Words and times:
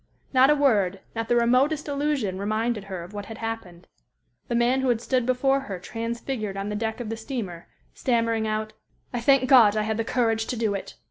Not 0.33 0.49
a 0.49 0.55
word, 0.55 1.01
not 1.15 1.29
the 1.29 1.35
remotest 1.35 1.87
allusion 1.87 2.39
reminded 2.39 2.85
her 2.85 3.03
of 3.03 3.13
what 3.13 3.27
had 3.27 3.37
happened. 3.37 3.85
The 4.47 4.55
man 4.55 4.81
who 4.81 4.89
had 4.89 4.99
stood 4.99 5.27
before 5.27 5.59
her 5.59 5.77
transfigured 5.77 6.57
on 6.57 6.69
the 6.69 6.75
deck 6.75 6.99
of 6.99 7.09
the 7.09 7.15
steamer, 7.17 7.67
stammering 7.93 8.47
out, 8.47 8.73
"I 9.13 9.21
thank 9.21 9.47
God 9.47 9.77
I 9.77 9.83
had 9.83 9.97
the 9.97 10.03
courage 10.03 10.47
to 10.47 10.57
do 10.57 10.73
it!" 10.73 10.95